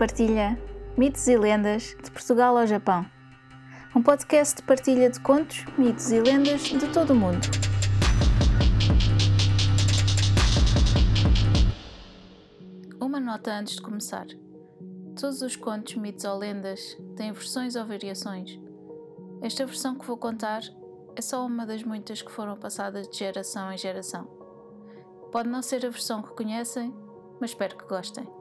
[0.00, 0.58] Partilha
[0.96, 3.04] mitos e lendas de Portugal ao Japão.
[3.94, 7.46] Um podcast de partilha de contos, mitos e lendas de todo o mundo.
[12.98, 14.26] Uma nota antes de começar.
[15.20, 18.58] Todos os contos, mitos ou lendas têm versões ou variações.
[19.42, 20.62] Esta versão que vou contar
[21.14, 24.24] é só uma das muitas que foram passadas de geração em geração.
[25.30, 26.90] Pode não ser a versão que conhecem,
[27.38, 28.39] mas espero que gostem.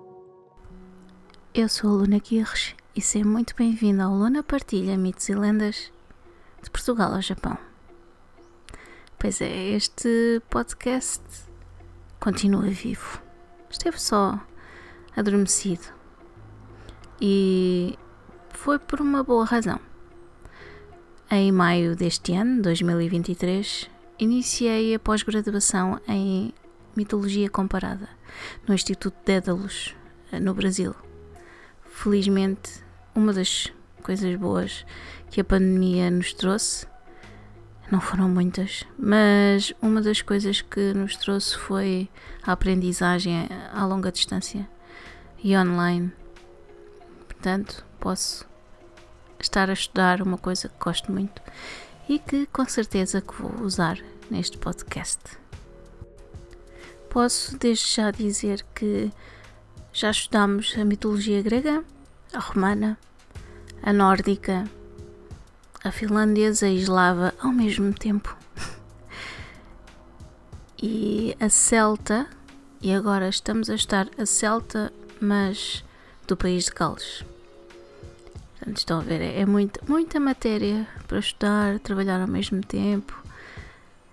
[1.59, 5.91] Eu sou a Luna Guirres e seja muito bem-vinda ao Luna Partilha Mitos e Lendas
[6.63, 7.57] de Portugal ao Japão.
[9.19, 11.21] Pois é, este podcast
[12.17, 13.21] continua vivo.
[13.69, 14.39] Esteve só
[15.13, 15.83] adormecido.
[17.19, 17.99] E
[18.51, 19.81] foi por uma boa razão.
[21.29, 26.53] Em maio deste ano, 2023, iniciei a pós-graduação em
[26.95, 28.07] Mitologia Comparada
[28.65, 29.93] no Instituto Dédalus,
[30.31, 30.95] no Brasil
[31.99, 32.81] felizmente,
[33.13, 34.85] uma das coisas boas
[35.29, 36.87] que a pandemia nos trouxe,
[37.91, 42.09] não foram muitas, mas uma das coisas que nos trouxe foi
[42.41, 44.65] a aprendizagem a longa distância
[45.43, 46.13] e online.
[47.27, 48.47] Portanto, posso
[49.37, 51.41] estar a estudar uma coisa que gosto muito
[52.07, 53.99] e que com certeza que vou usar
[54.31, 55.19] neste podcast.
[57.09, 59.11] Posso desde já dizer que
[59.99, 61.83] já estudamos a mitologia grega,
[62.31, 62.97] a romana,
[63.83, 64.63] a nórdica,
[65.83, 68.33] a finlandesa e a eslava ao mesmo tempo.
[70.81, 72.27] e a celta,
[72.81, 75.83] e agora estamos a estudar a celta, mas
[76.25, 77.25] do país de Gales.
[78.57, 83.21] Portanto, estão a ver, é muita, muita matéria para estudar, trabalhar ao mesmo tempo,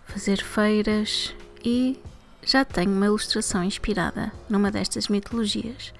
[0.04, 1.32] fazer feiras
[1.64, 1.96] e
[2.46, 5.92] já tenho uma ilustração inspirada numa destas mitologias.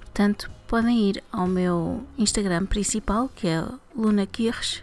[0.00, 3.62] Portanto, podem ir ao meu Instagram principal, que é
[3.94, 4.82] Luna Kirsch,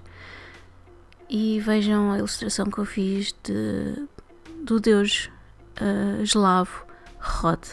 [1.28, 4.08] e vejam a ilustração que eu fiz de,
[4.64, 5.30] do deus
[5.82, 6.86] uh, eslavo
[7.20, 7.66] Rod.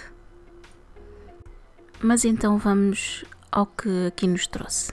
[2.01, 4.93] Mas então vamos ao que aqui nos trouxe.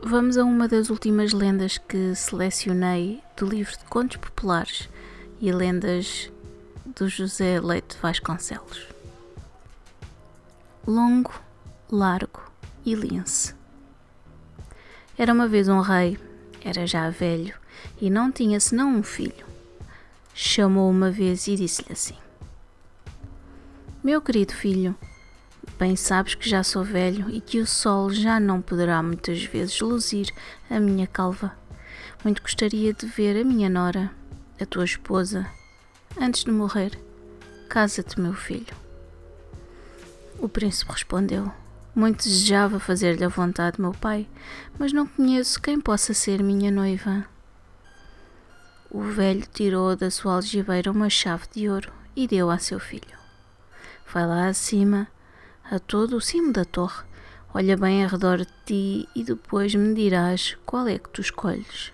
[0.00, 4.88] Vamos a uma das últimas lendas que selecionei do livro de contos populares
[5.42, 6.30] e lendas
[6.86, 8.86] do José Leite Vasconcelos.
[10.86, 11.32] Longo,
[11.90, 12.40] largo
[12.86, 13.52] e lince.
[15.18, 16.16] Era uma vez um rei,
[16.64, 17.56] era já velho
[18.00, 19.44] e não tinha senão um filho.
[20.32, 22.16] Chamou uma vez e disse-lhe assim:
[24.02, 24.94] Meu querido filho,
[25.76, 29.80] bem sabes que já sou velho e que o sol já não poderá muitas vezes
[29.80, 30.32] luzir
[30.70, 31.52] a minha calva.
[32.22, 34.21] Muito gostaria de ver a minha nora
[34.62, 35.46] a tua esposa,
[36.20, 36.96] antes de morrer,
[37.68, 38.74] casa-te, meu filho.
[40.38, 41.50] O príncipe respondeu:
[41.94, 44.28] Muito desejava fazer-lhe a vontade, meu pai,
[44.78, 47.24] mas não conheço quem possa ser minha noiva.
[48.88, 53.18] O velho tirou da sua algibeira uma chave de ouro e deu a seu filho.
[54.12, 55.08] Vai lá acima,
[55.64, 57.02] a todo o cimo da torre,
[57.52, 61.92] olha bem ao redor de ti e depois me dirás qual é que tu escolhes.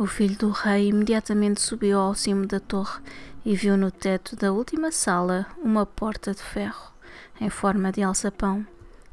[0.00, 3.02] O filho do rei imediatamente subiu ao cimo da torre
[3.44, 6.90] e viu no teto da última sala uma porta de ferro,
[7.38, 8.66] em forma de alçapão.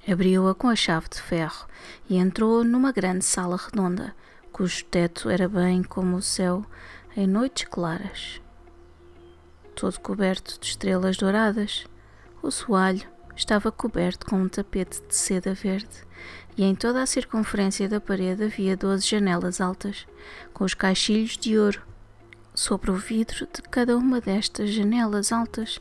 [0.09, 1.67] Abriu-a com a chave de ferro
[2.09, 4.15] e entrou numa grande sala redonda,
[4.49, 6.65] cujo teto era bem como o céu
[7.17, 8.41] em noites claras.
[9.75, 11.85] Todo coberto de estrelas douradas,
[12.41, 13.05] o soalho
[13.35, 16.07] estava coberto com um tapete de seda verde
[16.57, 20.07] e em toda a circunferência da parede havia doze janelas altas,
[20.53, 21.81] com os caixilhos de ouro.
[22.56, 25.79] Sobre o vidro de cada uma destas janelas altas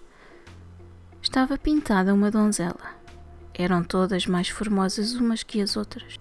[1.23, 2.95] estava pintada uma donzela.
[3.55, 6.19] Eram todas mais formosas umas que as outras.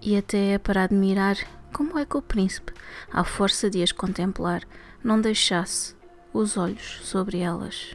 [0.00, 1.36] E até é para admirar
[1.70, 2.72] como é que o príncipe,
[3.12, 4.62] à força de as contemplar,
[5.04, 5.94] não deixasse
[6.32, 7.94] os olhos sobre elas.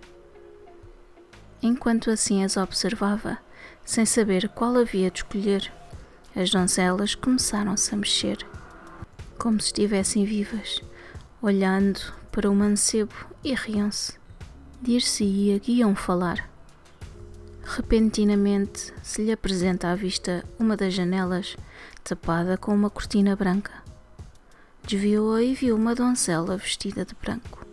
[1.61, 3.39] Enquanto assim as observava,
[3.83, 5.71] sem saber qual havia de escolher,
[6.37, 8.37] as donzelas começaram-se a mexer,
[9.39, 10.83] como se estivessem vivas,
[11.41, 11.99] olhando
[12.31, 14.13] para o mancebo e riam-se.
[14.79, 16.47] Dir-se-ia que iam falar.
[17.63, 21.57] Repentinamente se lhe apresenta à vista uma das janelas
[22.03, 23.73] tapada com uma cortina branca.
[24.85, 27.65] Desviou-a e viu uma donzela vestida de branco,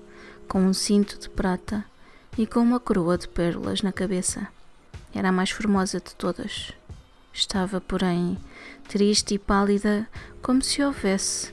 [0.49, 1.85] com um cinto de prata
[2.39, 4.49] e com uma coroa de pérolas na cabeça.
[5.15, 6.73] Era a mais formosa de todas.
[7.35, 8.39] Estava, porém,
[8.89, 10.09] triste e pálida,
[10.41, 11.53] como se houvesse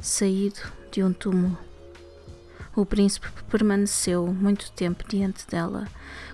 [0.00, 0.60] saído
[0.90, 1.56] de um túmulo.
[2.74, 5.86] O príncipe permaneceu muito tempo diante dela,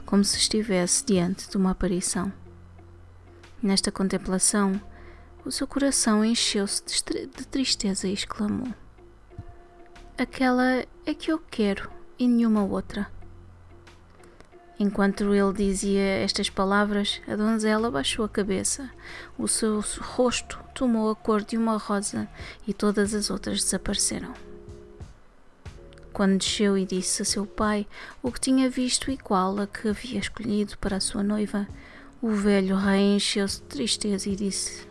[0.06, 2.32] como se estivesse diante de uma aparição.
[3.62, 4.80] Nesta contemplação,
[5.44, 8.72] o seu coração encheu-se de tristeza e exclamou:
[10.16, 13.17] Aquela é que eu quero e nenhuma outra.
[14.80, 18.88] Enquanto ele dizia estas palavras, a donzela baixou a cabeça.
[19.36, 22.28] O seu rosto tomou a cor de uma rosa
[22.66, 24.32] e todas as outras desapareceram.
[26.12, 27.88] Quando desceu e disse a seu pai
[28.22, 31.66] o que tinha visto e qual a que havia escolhido para a sua noiva,
[32.22, 34.86] o velho rei encheu-se de tristeza e disse: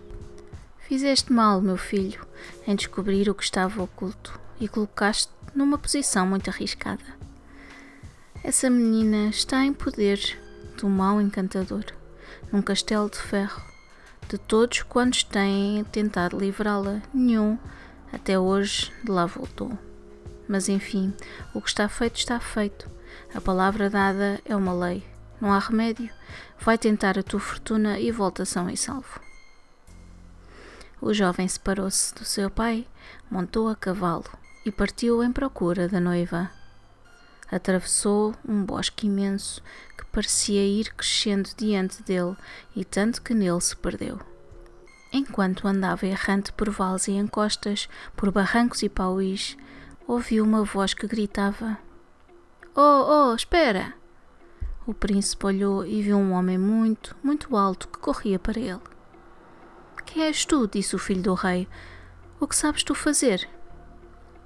[0.80, 2.26] Fizeste mal, meu filho,
[2.66, 7.17] em descobrir o que estava oculto e colocaste numa posição muito arriscada.
[8.44, 10.40] Essa menina está em poder
[10.78, 11.84] do mau encantador,
[12.52, 13.62] num castelo de ferro.
[14.30, 17.58] De todos quantos têm tentado livrá-la, nenhum
[18.12, 19.78] até hoje de lá voltou.
[20.48, 21.14] Mas enfim,
[21.54, 22.90] o que está feito está feito.
[23.34, 25.04] A palavra dada é uma lei.
[25.42, 26.10] Não há remédio.
[26.60, 29.20] Vai tentar a tua fortuna e volta são e salvo.
[31.02, 32.88] O jovem separou-se do seu pai,
[33.30, 34.26] montou a cavalo
[34.66, 36.50] e partiu em procura da noiva.
[37.50, 39.62] Atravessou um bosque imenso
[39.98, 42.36] que parecia ir crescendo diante dele
[42.76, 44.20] e tanto que nele se perdeu.
[45.14, 49.56] Enquanto andava errante por vales e encostas, por barrancos e pauís,
[50.06, 51.78] ouviu uma voz que gritava:
[52.76, 53.94] Oh, oh, espera!
[54.86, 58.82] O príncipe olhou e viu um homem muito, muito alto que corria para ele.
[60.06, 60.68] Quem és tu?
[60.68, 61.68] disse o filho do rei.
[62.40, 63.48] O que sabes tu fazer?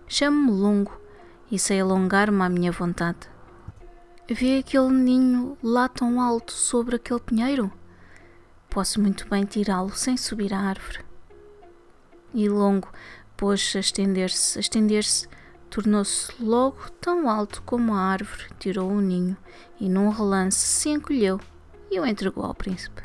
[0.08, 1.01] Chamo-me Longo
[1.52, 3.30] e sei alongar-me à minha vontade.
[4.30, 7.70] Vê aquele ninho lá tão alto sobre aquele pinheiro?
[8.70, 11.04] Posso muito bem tirá-lo sem subir à árvore.
[12.34, 12.88] E longo
[13.36, 15.28] pôs-se a estender-se, a estender-se,
[15.70, 19.36] tornou-se logo tão alto como a árvore, tirou o ninho
[19.78, 21.42] e num relance se encolheu
[21.90, 23.02] e o entregou ao príncipe.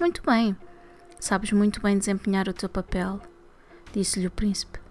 [0.00, 0.56] Muito bem,
[1.20, 3.20] sabes muito bem desempenhar o teu papel,
[3.92, 4.83] disse-lhe o príncipe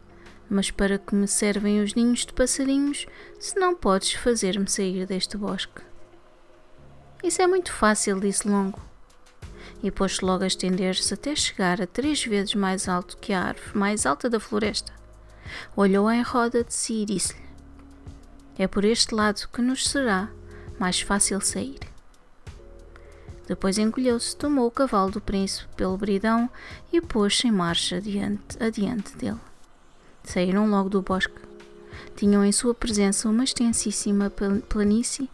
[0.49, 3.05] mas para que me servem os ninhos de passarinhos
[3.39, 5.81] se não podes fazer-me sair deste bosque?
[7.23, 8.81] Isso é muito fácil, disse Longo.
[9.81, 13.77] E pôs-se logo a estender-se até chegar a três vezes mais alto que a árvore
[13.77, 14.93] mais alta da floresta.
[15.75, 17.41] Olhou em roda de si e disse-lhe:
[18.57, 20.29] É por este lado que nos será
[20.79, 21.79] mais fácil sair.
[23.47, 26.49] Depois encolheu-se, tomou o cavalo do príncipe pelo bridão
[26.91, 29.39] e pôs-se em marcha adiante, adiante dele.
[30.23, 31.41] Saíram logo do bosque.
[32.15, 34.31] Tinham em sua presença uma extensíssima
[34.69, 35.29] planície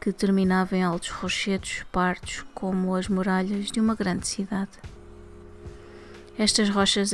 [0.00, 4.72] que terminava em altos rochedos pardos como as muralhas de uma grande cidade.
[6.36, 7.12] Estas rochas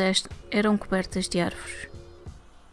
[0.50, 1.88] eram cobertas de árvores.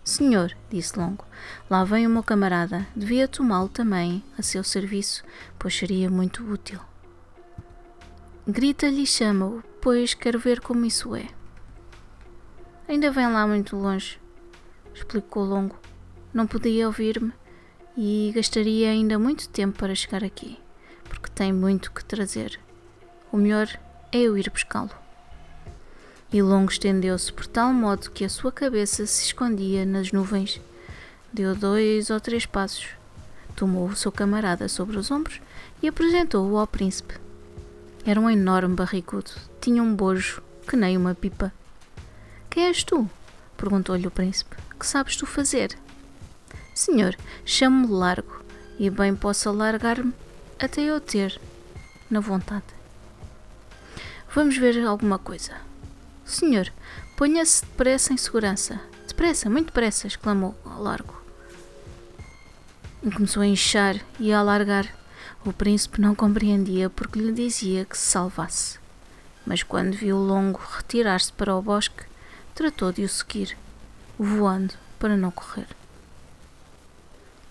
[0.04, 1.26] Senhor, disse Longo,
[1.70, 2.88] lá vem o meu camarada.
[2.96, 5.24] Devia tomá-lo também a seu serviço,
[5.60, 6.80] pois seria muito útil.
[8.48, 11.28] Grita-lhe e chama-o, pois quero ver como isso é.
[12.88, 14.18] Ainda vem lá muito longe
[14.98, 15.76] explicou Longo.
[16.34, 17.32] Não podia ouvir-me
[17.96, 20.60] e gastaria ainda muito tempo para chegar aqui,
[21.08, 22.60] porque tem muito que trazer.
[23.32, 23.68] O melhor
[24.12, 24.92] é eu ir buscá-lo.
[26.32, 30.60] E Longo estendeu-se por tal modo que a sua cabeça se escondia nas nuvens.
[31.32, 32.88] Deu dois ou três passos,
[33.56, 35.40] tomou o seu camarada sobre os ombros
[35.82, 37.16] e apresentou-o ao príncipe.
[38.06, 39.32] Era um enorme barrigudo,
[39.62, 41.54] tinha um bojo que nem uma pipa.
[42.50, 43.10] Quem és tu?
[43.58, 44.67] perguntou-lhe o príncipe.
[44.80, 45.76] Que sabes tu fazer?
[46.74, 48.44] Senhor, chamo-me largo
[48.78, 50.14] e bem posso alargar-me
[50.60, 51.42] até eu ter
[52.12, 52.66] na vontade.
[54.36, 55.56] Vamos ver alguma coisa.
[56.24, 56.72] Senhor,
[57.16, 58.80] ponha-se depressa em segurança.
[59.08, 61.20] Depressa, muito depressa, exclamou largo.
[63.02, 64.94] E começou a inchar e a alargar.
[65.44, 68.78] O príncipe não compreendia porque lhe dizia que se salvasse.
[69.44, 72.04] Mas quando viu o longo retirar-se para o bosque,
[72.54, 73.58] tratou de o seguir
[74.18, 75.68] voando para não correr.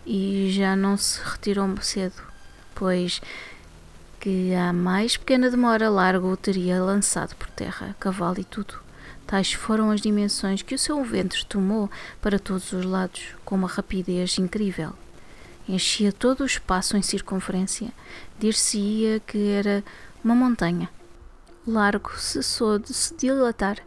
[0.05, 2.23] E já não se retirou cedo,
[2.75, 3.21] pois
[4.21, 8.75] que a mais pequena demora largo o teria lançado por terra, cavalo e tudo.
[9.27, 13.69] Tais foram as dimensões que o seu ventre tomou para todos os lados, com uma
[13.69, 14.93] rapidez incrível.
[15.69, 17.89] Enchia todo o espaço em circunferência,
[18.39, 19.83] dir-se-ia que era
[20.23, 20.89] uma montanha.
[21.67, 23.79] Largo cessou de se dilatar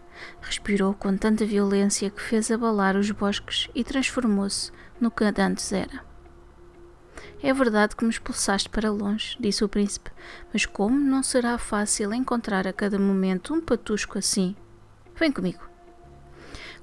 [0.41, 6.03] Respirou com tanta violência que fez abalar os bosques e transformou-se no que antes era.
[7.41, 10.11] É verdade que me expulsaste para longe, disse o príncipe,
[10.51, 14.55] mas como não será fácil encontrar a cada momento um patusco assim?
[15.15, 15.69] Vem comigo.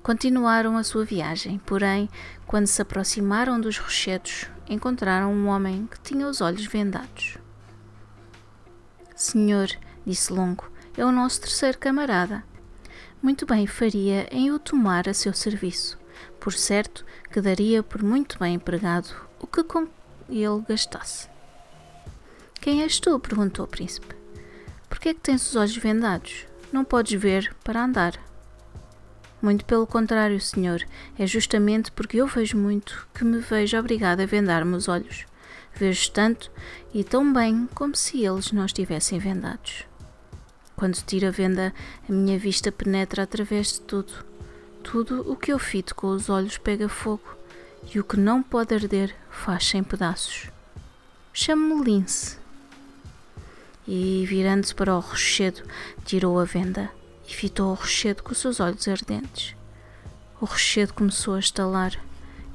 [0.02, 2.08] Continuaram a sua viagem, porém,
[2.46, 7.36] quando se aproximaram dos rochedos, encontraram um homem que tinha os olhos vendados.
[9.14, 9.68] Senhor,
[10.06, 12.44] disse Longo, é o nosso terceiro camarada.
[13.22, 15.98] Muito bem faria em o tomar a seu serviço.
[16.38, 19.08] Por certo que daria por muito bem empregado
[19.40, 19.88] o que com
[20.28, 21.28] ele gastasse.
[22.60, 23.18] Quem és tu?
[23.18, 24.14] perguntou o príncipe.
[24.88, 26.46] Por que é que tens os olhos vendados?
[26.72, 28.14] Não podes ver para andar.
[29.40, 30.82] Muito pelo contrário, senhor,
[31.18, 35.26] é justamente porque eu vejo muito que me vejo obrigada a vendar-me os olhos.
[35.74, 36.50] Vejo tanto
[36.92, 39.84] e tão bem como se eles não estivessem vendados.
[40.76, 41.72] Quando tiro a venda,
[42.06, 44.12] a minha vista penetra através de tudo.
[44.82, 47.24] Tudo o que eu fito com os olhos pega fogo,
[47.92, 50.50] e o que não pode arder faz-se em pedaços.
[51.32, 52.38] Chamo-me Lince.
[53.88, 55.62] E, virando-se para o rochedo,
[56.04, 56.90] tirou a venda
[57.26, 59.56] e fitou o rochedo com os seus olhos ardentes.
[60.40, 61.98] O rochedo começou a estalar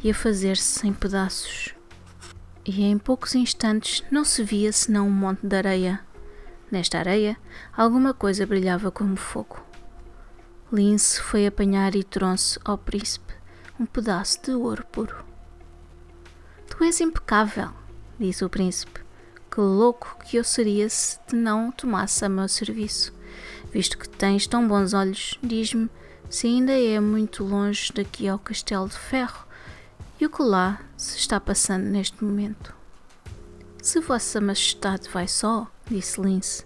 [0.03, 1.73] e a fazer-se em pedaços.
[2.63, 6.10] E em poucos instantes não se via senão um monte de areia.
[6.71, 7.37] Nesta areia,
[7.75, 9.59] alguma coisa brilhava como fogo.
[10.71, 13.33] Lince foi apanhar e trouxe ao príncipe
[13.77, 15.25] um pedaço de ouro puro.
[16.69, 17.71] Tu és impecável,
[18.17, 19.01] disse o príncipe.
[19.53, 23.13] Que louco que eu seria se te não tomasse a meu serviço.
[23.73, 25.89] Visto que tens tão bons olhos, diz-me
[26.29, 29.45] se ainda é muito longe daqui ao Castelo de Ferro
[30.21, 32.73] e o que lá se está passando neste momento.
[33.81, 36.65] Se Vossa Majestade vai só, disse Lince,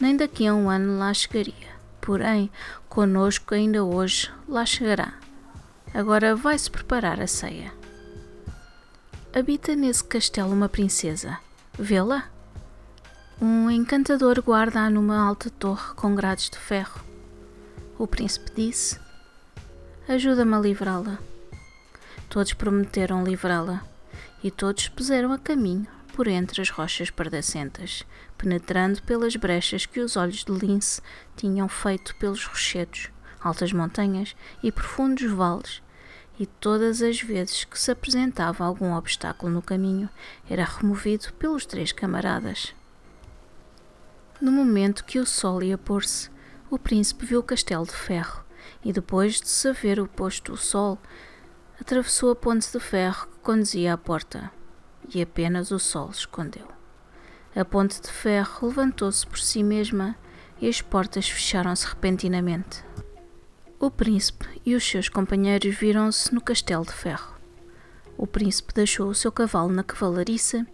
[0.00, 1.72] nem daqui a um ano lá chegaria.
[2.00, 2.50] Porém,
[2.88, 5.14] conosco ainda hoje lá chegará.
[5.94, 7.72] Agora vai-se preparar a ceia.
[9.32, 11.38] Habita nesse castelo uma princesa.
[11.78, 12.24] Vê-la?
[13.40, 17.00] Um encantador guarda-a numa alta torre com grades de ferro.
[17.98, 18.98] O príncipe disse:
[20.08, 21.18] Ajuda-me a livrá-la.
[22.28, 23.82] Todos prometeram livrá-la,
[24.42, 28.04] e todos puseram a caminho por entre as rochas pardacentas,
[28.38, 31.02] penetrando pelas brechas que os olhos de lince
[31.34, 35.82] tinham feito pelos rochedos, altas montanhas e profundos vales,
[36.38, 40.08] e todas as vezes que se apresentava algum obstáculo no caminho,
[40.48, 42.72] era removido pelos três camaradas.
[44.40, 46.30] No momento que o sol ia pôr-se,
[46.70, 48.44] o príncipe viu o castelo de ferro
[48.84, 50.96] e, depois de se haver o posto o sol,
[51.80, 54.52] atravessou a ponte de ferro que conduzia à porta
[55.12, 56.68] e apenas o sol escondeu.
[57.54, 60.16] A ponte de ferro levantou-se por si mesma
[60.60, 62.84] e as portas fecharam-se repentinamente.
[63.80, 67.34] O príncipe e os seus companheiros viram-se no castelo de ferro.
[68.16, 70.66] O príncipe deixou o seu cavalo na cavalariça,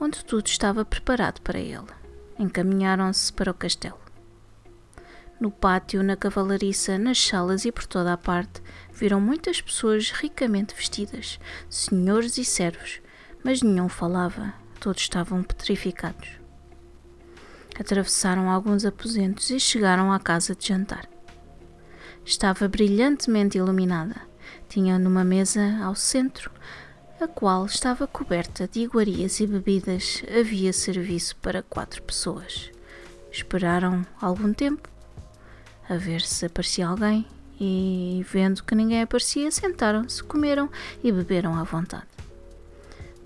[0.00, 2.00] onde tudo estava preparado para ele
[2.40, 3.98] encaminharam-se para o castelo.
[5.38, 8.60] No pátio, na cavalariça, nas salas e por toda a parte,
[8.92, 13.00] viram muitas pessoas ricamente vestidas, senhores e servos,
[13.42, 16.28] mas nenhum falava, todos estavam petrificados.
[17.78, 21.08] Atravessaram alguns aposentos e chegaram à casa de jantar.
[22.24, 24.16] Estava brilhantemente iluminada.
[24.68, 26.50] Tinha numa mesa ao centro
[27.20, 32.70] a qual estava coberta de iguarias e bebidas, havia serviço para quatro pessoas.
[33.30, 34.88] Esperaram algum tempo,
[35.88, 37.26] a ver se aparecia alguém,
[37.60, 40.70] e, vendo que ninguém aparecia, sentaram-se, comeram
[41.04, 42.06] e beberam à vontade.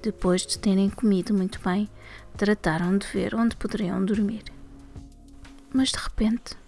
[0.04, 1.88] Depois de terem comido muito bem,
[2.36, 4.44] trataram de ver onde poderiam dormir.
[5.72, 6.58] Mas de repente,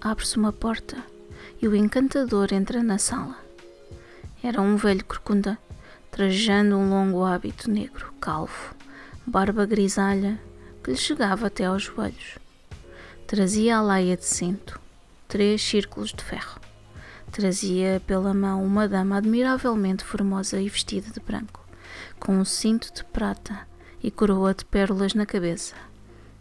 [0.00, 0.96] abre-se uma porta
[1.60, 3.36] e o encantador entra na sala.
[4.42, 5.58] Era um velho corcunda
[6.10, 8.74] trajando um longo hábito negro, calvo,
[9.26, 10.40] barba grisalha
[10.82, 12.38] que lhe chegava até aos joelhos.
[13.26, 14.80] Trazia a laia de cinto,
[15.28, 16.58] três círculos de ferro.
[17.30, 21.65] Trazia pela mão uma dama admiravelmente formosa e vestida de branco,
[22.18, 23.66] com um cinto de prata
[24.02, 25.74] e coroa de pérolas na cabeça.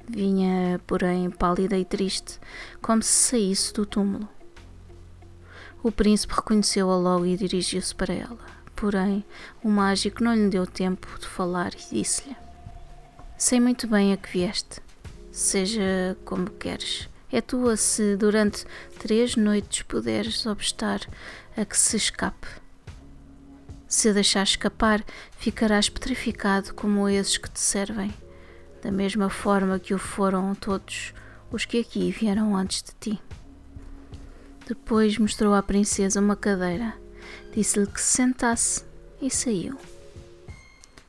[0.07, 2.39] Vinha, porém, pálida e triste,
[2.81, 4.27] como se saísse do túmulo.
[5.81, 8.37] O príncipe reconheceu-a logo e dirigiu-se para ela.
[8.75, 9.23] Porém,
[9.63, 12.35] o mágico não lhe deu tempo de falar e disse-lhe:
[13.37, 14.81] Sei muito bem a que vieste,
[15.31, 17.09] seja como queres.
[17.31, 18.65] É tua se durante
[18.99, 21.01] três noites puderes obstar
[21.57, 22.47] a que se escape.
[23.87, 25.03] Se a deixar escapar,
[25.37, 28.13] ficarás petrificado como esses que te servem,
[28.81, 31.13] da mesma forma que o foram todos
[31.51, 33.21] os que aqui vieram antes de ti.
[34.67, 36.93] Depois mostrou à princesa uma cadeira
[37.53, 38.83] Disse-lhe que se sentasse
[39.21, 39.77] e saiu.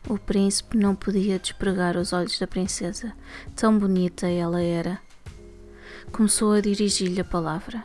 [0.08, 3.12] O príncipe não podia despregar os olhos da princesa,
[3.56, 5.00] tão bonita ela era.
[6.12, 7.84] Começou a dirigir-lhe a palavra.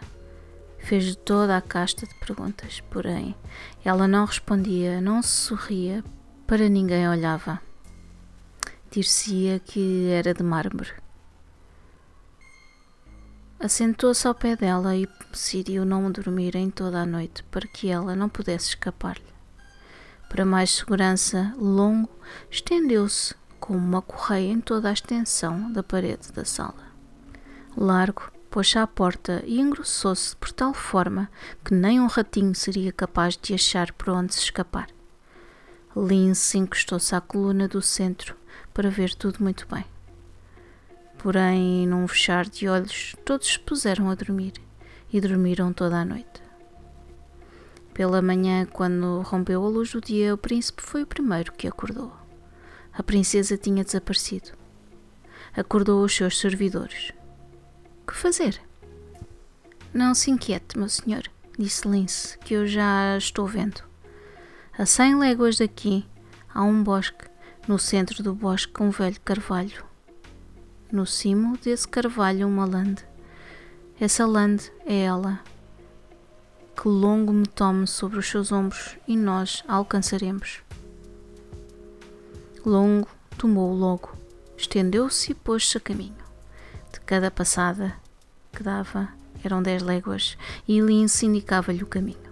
[0.84, 3.36] Fez toda a casta de perguntas, porém
[3.84, 6.04] ela não respondia, não sorria,
[6.46, 7.62] para ninguém olhava.
[8.90, 10.92] Dir-se-ia que era de mármore.
[13.60, 18.16] Assentou-se ao pé dela e decidiu não dormir em toda a noite para que ela
[18.16, 19.32] não pudesse escapar-lhe.
[20.28, 22.10] Para mais segurança, Longo
[22.50, 26.92] estendeu-se com uma correia em toda a extensão da parede da sala.
[27.78, 31.32] Largo pôs-se à porta e engrossou-se por tal forma
[31.64, 34.90] que nem um ratinho seria capaz de achar por onde se escapar.
[35.96, 38.36] Lince encostou-se à coluna do centro
[38.74, 39.86] para ver tudo muito bem.
[41.18, 44.54] Porém, num fechar de olhos, todos se puseram a dormir
[45.12, 46.42] e dormiram toda a noite.
[47.94, 52.12] Pela manhã, quando rompeu a luz do dia, o príncipe foi o primeiro que acordou.
[52.92, 54.52] A princesa tinha desaparecido.
[55.54, 57.14] Acordou os seus servidores.
[58.08, 58.62] Que fazer?
[59.94, 61.24] Não se inquiete, meu senhor,
[61.58, 63.82] disse Lince, que eu já estou vendo.
[64.78, 66.06] A cem léguas daqui
[66.54, 67.26] há um bosque,
[67.68, 69.92] no centro do bosque um velho carvalho
[70.92, 73.06] no cimo desse carvalho uma lande.
[74.00, 75.40] Essa lande é ela.
[76.76, 80.62] Que longo me tome sobre os seus ombros e nós a alcançaremos.
[82.66, 84.12] Longo tomou logo,
[84.58, 86.21] estendeu-se e pôs-se a caminho.
[87.12, 87.94] Cada passada
[88.54, 89.10] que dava
[89.44, 92.32] eram dez léguas e Lince indicava-lhe o caminho.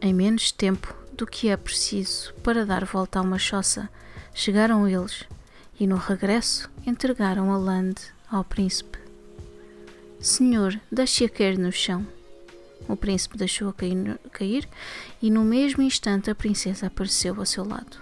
[0.00, 3.88] Em menos tempo do que é preciso para dar volta a uma choça,
[4.34, 5.22] chegaram eles
[5.78, 8.98] e no regresso entregaram a lande ao príncipe.
[10.18, 12.04] Senhor, deixe-a cair no chão.
[12.88, 14.68] O príncipe deixou-a cair, cair
[15.22, 17.96] e no mesmo instante a princesa apareceu ao seu lado.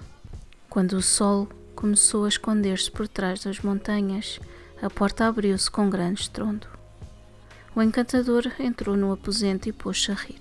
[0.70, 4.40] Quando o sol começou a esconder-se por trás das montanhas,
[4.80, 6.66] a porta abriu-se com grande estrondo.
[7.74, 10.40] O encantador entrou no aposento e pôs-se a rir,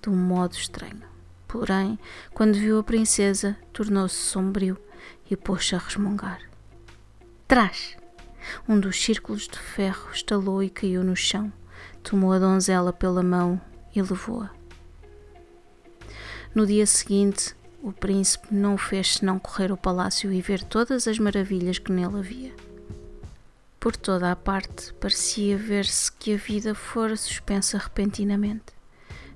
[0.00, 1.02] de um modo estranho.
[1.46, 1.98] Porém,
[2.32, 4.78] quando viu a princesa, tornou-se sombrio
[5.30, 6.40] e pôs-se a resmungar.
[7.46, 7.96] Trás!
[8.68, 11.52] Um dos círculos de ferro estalou e caiu no chão.
[12.02, 13.60] Tomou a donzela pela mão
[13.94, 14.50] e levou-a.
[16.54, 21.18] No dia seguinte, o príncipe não fez senão correr ao palácio e ver todas as
[21.18, 22.71] maravilhas que nele havia.
[23.82, 28.72] Por toda a parte parecia ver-se que a vida fora suspensa repentinamente.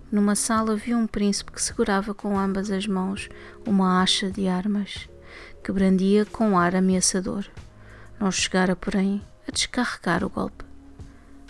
[0.09, 3.29] Numa sala viu um príncipe que segurava com ambas as mãos
[3.67, 5.09] uma acha de armas,
[5.65, 7.45] que brandia com ar ameaçador.
[8.21, 10.65] Não chegara, porém, a descarregar o golpe,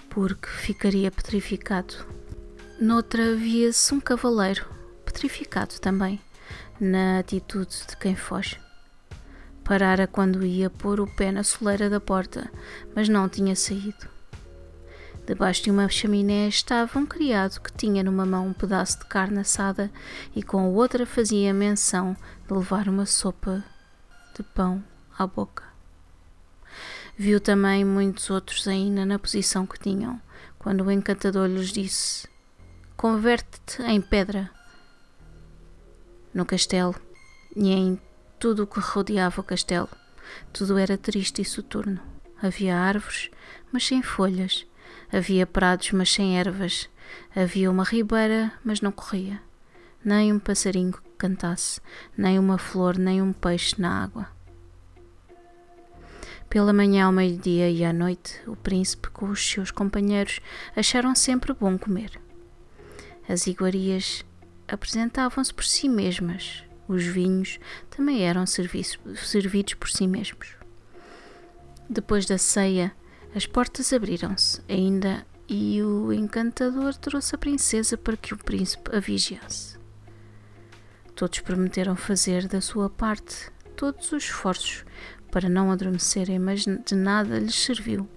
[0.08, 1.96] porque ficaria petrificado.
[2.80, 4.64] Noutra via-se um cavaleiro,
[5.04, 6.18] petrificado também,
[6.80, 8.58] na atitude de quem foge.
[9.66, 12.48] Parara quando ia pôr o pé na soleira da porta,
[12.94, 14.08] mas não tinha saído.
[15.26, 19.40] Debaixo de uma chaminé estava um criado que tinha numa mão um pedaço de carne
[19.40, 19.90] assada
[20.36, 23.64] e com a outra fazia menção de levar uma sopa
[24.36, 24.84] de pão
[25.18, 25.64] à boca.
[27.18, 30.22] Viu também muitos outros ainda na posição que tinham,
[30.60, 32.28] quando o encantador lhes disse:
[32.96, 34.48] Converte-te em pedra.
[36.32, 36.94] No castelo
[37.56, 38.00] e em
[38.38, 39.88] tudo o que rodeava o castelo,
[40.52, 42.00] tudo era triste e soturno.
[42.42, 43.30] Havia árvores,
[43.72, 44.66] mas sem folhas.
[45.12, 46.88] Havia prados, mas sem ervas.
[47.34, 49.40] Havia uma ribeira, mas não corria.
[50.04, 51.80] Nem um passarinho que cantasse,
[52.16, 54.28] nem uma flor, nem um peixe na água.
[56.48, 60.40] Pela manhã, ao meio-dia e à noite, o príncipe com os seus companheiros
[60.76, 62.20] acharam sempre bom comer.
[63.28, 64.24] As iguarias
[64.68, 67.58] apresentavam-se por si mesmas, os vinhos
[67.90, 70.56] também eram servidos por si mesmos.
[71.88, 72.92] Depois da ceia,
[73.34, 79.00] as portas abriram-se ainda e o encantador trouxe a princesa para que o príncipe a
[79.00, 79.78] vigiasse.
[81.14, 84.84] Todos prometeram fazer da sua parte todos os esforços
[85.30, 88.08] para não adormecerem, mas de nada lhes serviu.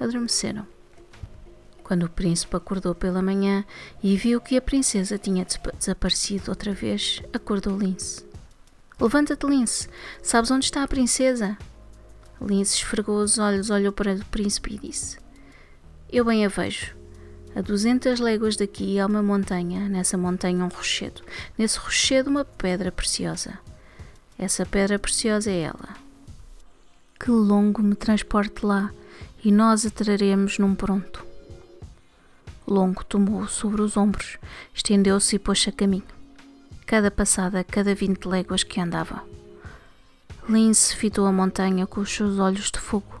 [0.00, 0.73] Adormeceram.
[1.84, 3.64] Quando o príncipe acordou pela manhã
[4.02, 5.46] e viu que a princesa tinha
[5.78, 8.24] desaparecido outra vez, acordou Lince.
[9.00, 9.88] Levanta-te, Lince.
[10.22, 11.56] Sabes onde está a princesa?
[12.40, 15.18] Lince esfregou os olhos, olhou para o príncipe e disse:
[16.10, 16.96] Eu bem a vejo.
[17.54, 21.22] A duzentas léguas daqui há uma montanha, nessa montanha um rochedo,
[21.56, 23.58] nesse rochedo uma pedra preciosa.
[24.36, 26.04] Essa pedra preciosa é ela
[27.24, 28.92] que longo me transporte lá
[29.42, 31.24] e nós a traremos num pronto.
[32.74, 34.36] Longo tomou-o sobre os ombros,
[34.74, 36.02] estendeu-se e pôs-se a caminho.
[36.84, 39.22] Cada passada, cada vinte léguas que andava.
[40.48, 43.20] Lince fitou a montanha com os seus olhos de fogo.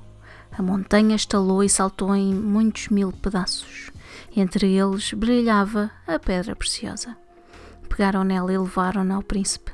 [0.58, 3.92] A montanha estalou e saltou em muitos mil pedaços,
[4.36, 7.16] Entre eles brilhava a pedra preciosa.
[7.88, 9.70] Pegaram nela e levaram-na ao príncipe.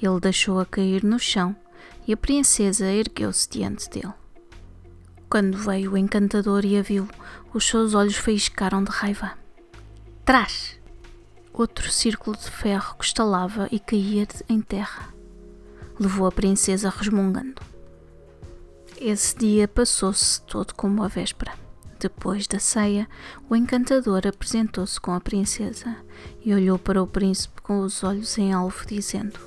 [0.00, 1.56] Ele deixou-a cair no chão
[2.06, 4.19] e a princesa ergueu-se diante dele.
[5.30, 7.08] Quando veio o encantador e a viu,
[7.54, 9.38] os seus olhos faiscaram de raiva.
[10.24, 10.76] Trás!
[11.52, 15.14] Outro círculo de ferro que estalava e caía em terra.
[16.00, 17.62] Levou a princesa resmungando.
[19.00, 21.52] Esse dia passou-se todo como a véspera.
[22.00, 23.08] Depois da ceia,
[23.48, 25.96] o encantador apresentou-se com a princesa
[26.44, 29.38] e olhou para o príncipe com os olhos em alvo, dizendo: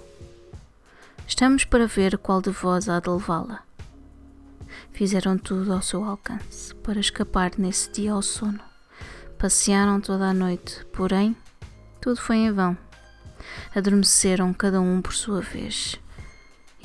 [1.27, 3.72] Estamos para ver qual de vós há de levá-la.
[4.91, 8.59] Fizeram tudo ao seu alcance para escapar nesse dia ao sono.
[9.37, 11.35] Passearam toda a noite, porém,
[11.99, 12.77] tudo foi em vão.
[13.75, 15.99] Adormeceram cada um por sua vez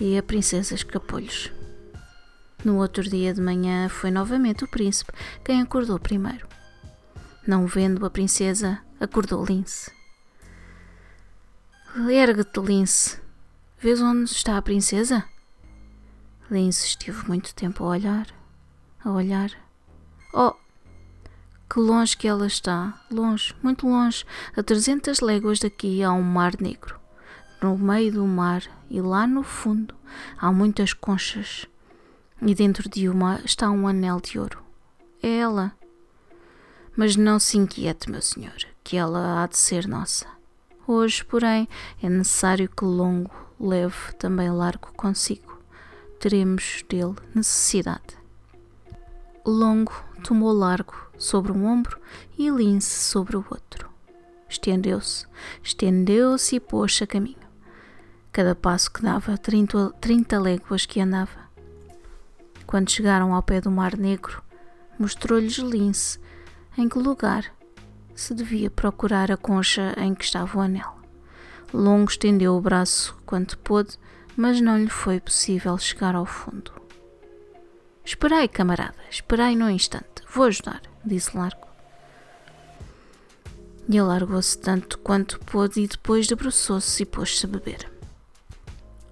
[0.00, 1.52] e a princesa escapou-lhes.
[2.64, 5.12] No outro dia de manhã foi novamente o príncipe
[5.44, 6.48] quem acordou primeiro.
[7.46, 9.90] Não vendo a princesa, acordou Lince.
[11.96, 13.20] Ergue-te, Lince.
[13.80, 15.24] Vês onde está a princesa?
[16.50, 18.26] Lince esteve muito tempo a olhar,
[19.04, 19.50] a olhar.
[20.32, 20.54] Oh,
[21.68, 22.98] que longe que ela está!
[23.10, 24.24] Longe, muito longe,
[24.56, 26.98] a trezentas léguas daqui há um mar negro.
[27.60, 29.94] No meio do mar e lá no fundo
[30.38, 31.66] há muitas conchas.
[32.40, 34.62] E dentro de uma está um anel de ouro.
[35.22, 35.72] É ela.
[36.96, 40.26] Mas não se inquiete, meu senhor, que ela há de ser nossa.
[40.86, 41.68] Hoje, porém,
[42.02, 43.30] é necessário que longo
[43.60, 45.47] leve também largo consigo
[46.18, 48.18] teremos dele necessidade.
[49.46, 51.98] Longo tomou largo sobre um ombro
[52.36, 53.88] e lince sobre o outro.
[54.48, 55.26] Estendeu-se,
[55.62, 57.36] estendeu-se e pôs-se a caminho.
[58.32, 61.48] Cada passo que dava, trinta, trinta léguas que andava.
[62.66, 64.42] Quando chegaram ao pé do Mar Negro,
[64.98, 66.20] mostrou-lhes lince
[66.76, 67.52] em que lugar
[68.14, 70.98] se devia procurar a concha em que estava o anel.
[71.72, 73.98] Longo estendeu o braço quanto pôde
[74.38, 76.70] mas não lhe foi possível chegar ao fundo.
[78.04, 81.66] Esperai, camarada, esperai num instante, vou ajudar, disse Largo.
[83.88, 87.90] E alargou-se tanto quanto pôde e depois debruçou-se e pôs-se a beber.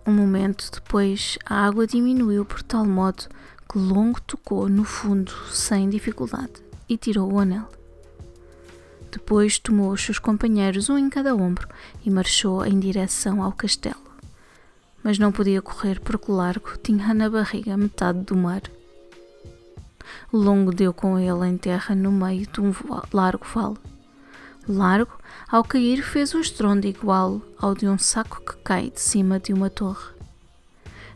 [0.07, 3.25] Um momento depois, a água diminuiu por tal modo
[3.69, 7.69] que Longo tocou no fundo sem dificuldade e tirou o anel.
[9.11, 11.67] Depois tomou os seus companheiros um em cada ombro
[12.05, 14.06] e marchou em direção ao castelo
[15.07, 18.62] mas não podia correr porque o largo tinha na barriga metade do mar.
[20.33, 22.75] Longo deu com ele em terra no meio de um
[23.12, 23.77] largo vale.
[24.69, 25.16] Largo,
[25.49, 29.53] ao cair, fez um estrondo igual ao de um saco que cai de cima de
[29.53, 30.12] uma torre.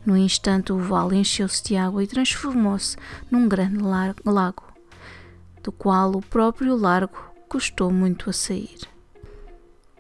[0.07, 2.97] No instante, o vale encheu-se de água e transformou-se
[3.29, 4.73] num grande lago,
[5.65, 8.79] do qual o próprio largo custou muito a sair.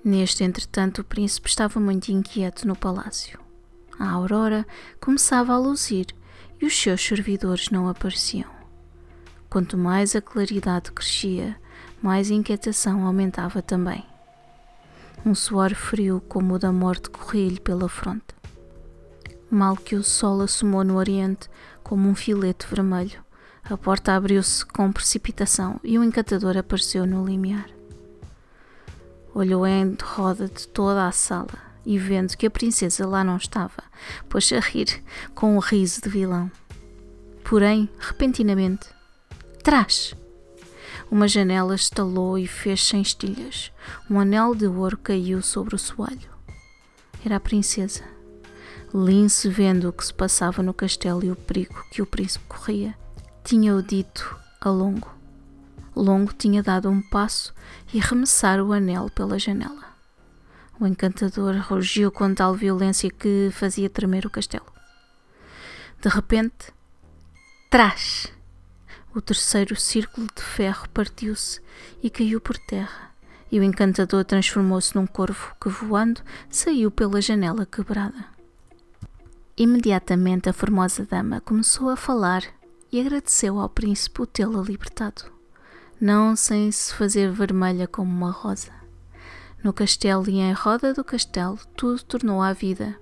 [0.04, 3.49] Neste, entretanto, o príncipe estava muito inquieto no palácio
[4.00, 4.66] a aurora
[4.98, 6.06] começava a luzir
[6.58, 8.50] e os seus servidores não apareciam.
[9.50, 11.54] Quanto mais a claridade crescia,
[12.00, 14.02] mais a inquietação aumentava também.
[15.24, 18.34] Um suor frio como o da morte corria-lhe pela fronte.
[19.50, 21.50] Mal que o sol assomou no oriente
[21.82, 23.22] como um filete vermelho,
[23.62, 27.68] a porta abriu-se com precipitação e o encantador apareceu no limiar.
[29.34, 33.82] Olhou em roda de toda a sala e vendo que a princesa lá não estava,
[34.28, 35.02] pôs-se a rir
[35.34, 36.50] com um riso de vilão.
[37.44, 38.86] Porém, repentinamente,
[39.62, 40.14] trás!
[41.10, 43.72] Uma janela estalou e fez-se em estilhas.
[44.08, 46.30] Um anel de ouro caiu sobre o soalho.
[47.24, 48.04] Era a princesa.
[48.94, 52.94] Lince, vendo o que se passava no castelo e o perigo que o príncipe corria,
[53.42, 55.08] tinha-o dito a longo.
[55.94, 57.52] Longo tinha dado um passo
[57.92, 59.89] e arremessar o anel pela janela.
[60.80, 64.64] O encantador rugiu com tal violência que fazia tremer o castelo.
[66.00, 66.72] De repente,
[67.68, 68.32] trás!
[69.14, 71.60] O terceiro círculo de ferro partiu-se
[72.02, 73.10] e caiu por terra,
[73.52, 78.24] e o encantador transformou-se num corvo que, voando, saiu pela janela quebrada.
[79.58, 82.42] Imediatamente a formosa dama começou a falar
[82.90, 85.24] e agradeceu ao príncipe o tê-la libertado,
[86.00, 88.79] não sem se fazer vermelha como uma rosa.
[89.62, 92.96] No castelo e em roda do castelo tudo tornou à vida.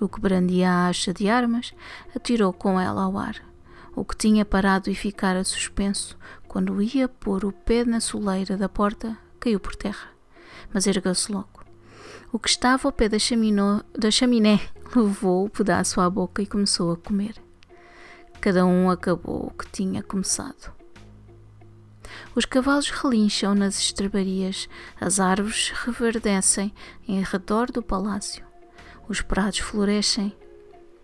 [0.00, 1.74] O que brandia a acha de armas
[2.14, 3.36] atirou com ela ao ar.
[3.96, 8.68] O que tinha parado e ficara suspenso quando ia pôr o pé na soleira da
[8.68, 10.08] porta caiu por terra,
[10.72, 11.64] mas ergueu-se logo.
[12.32, 14.60] O que estava ao pé da, chaminó, da chaminé
[14.94, 17.34] levou o pedaço à boca e começou a comer.
[18.40, 20.77] Cada um acabou o que tinha começado.
[22.34, 24.68] Os cavalos relincham nas estrebarias,
[25.00, 26.74] as árvores reverdecem
[27.06, 28.44] em redor do palácio,
[29.08, 30.36] os prados florescem,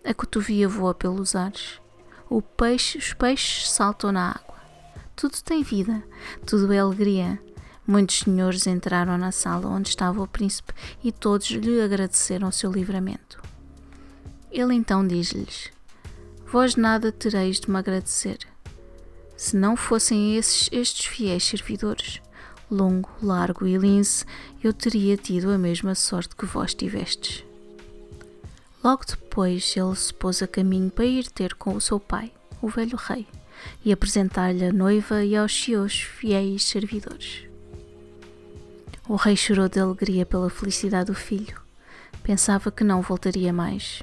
[0.03, 1.79] a cotovia voa pelos ares,
[2.57, 4.55] peixe, os peixes saltam na água.
[5.15, 6.03] Tudo tem vida,
[6.45, 7.41] tudo é alegria.
[7.87, 12.71] Muitos senhores entraram na sala onde estava o príncipe e todos lhe agradeceram o seu
[12.71, 13.41] livramento.
[14.51, 15.71] Ele então diz-lhes:
[16.47, 18.39] Vós nada tereis de me agradecer.
[19.37, 22.21] Se não fossem esses estes fiéis servidores,
[22.71, 24.25] longo, largo e lince,
[24.63, 27.43] eu teria tido a mesma sorte que vós tivestes.
[28.83, 32.69] Logo depois ele se pôs a caminho para ir ter com o seu pai, o
[32.69, 33.27] velho rei,
[33.83, 37.43] e apresentar-lhe a noiva e aos seus fiéis servidores.
[39.07, 41.61] O rei chorou de alegria pela felicidade do filho.
[42.23, 44.01] Pensava que não voltaria mais.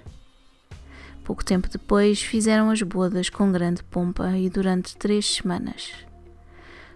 [1.24, 5.92] Pouco tempo depois fizeram as bodas com grande pompa e durante três semanas.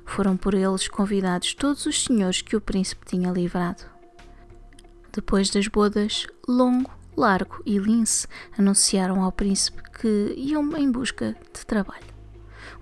[0.04, 3.84] Foram por eles convidados todos os senhores que o príncipe tinha livrado.
[5.12, 11.64] Depois das bodas, Longo, Largo e Lince anunciaram ao príncipe que iam em busca de
[11.64, 12.04] trabalho.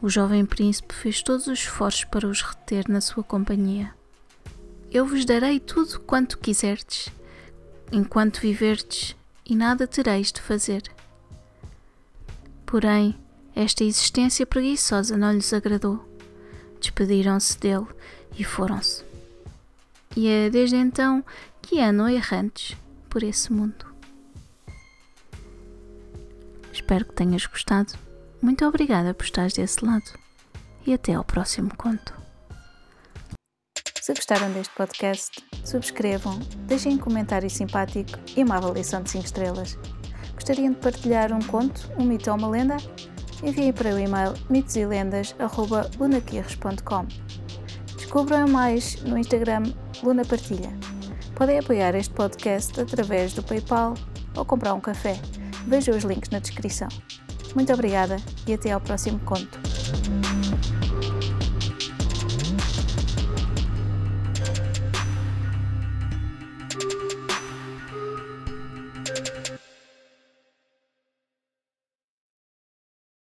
[0.02, 3.94] O jovem príncipe fez todos os esforços para os reter na sua companhia.
[4.90, 7.09] Eu vos darei tudo quanto quiserdes,
[7.92, 10.83] enquanto viverdes, e nada tereis de fazer.
[12.74, 13.16] Porém,
[13.54, 16.04] esta existência preguiçosa não lhes agradou.
[16.80, 17.87] Despediram-se dele
[18.37, 19.04] e foram-se.
[20.16, 21.24] E é desde então
[21.62, 22.76] que andam errantes
[23.08, 23.87] por esse mundo.
[26.72, 27.94] Espero que tenhas gostado.
[28.42, 30.10] Muito obrigada por estares desse lado.
[30.84, 32.12] E até ao próximo conto.
[34.00, 39.78] Se gostaram deste podcast, subscrevam, deixem um comentário simpático e uma avaliação de 5 estrelas.
[40.35, 42.77] Gostariam de partilhar um conto, um mito ou uma lenda?
[43.42, 47.07] Enviem para o e-mail mitoselendas.lunaquirres.com
[47.97, 49.64] Descubram mais no Instagram
[50.03, 50.73] Luna Partilha.
[51.35, 53.94] Podem apoiar este podcast através do PayPal
[54.37, 55.18] ou comprar um café.
[55.66, 56.88] Vejam os links na descrição.
[57.55, 58.16] Muito obrigada
[58.47, 59.59] e até ao próximo conto.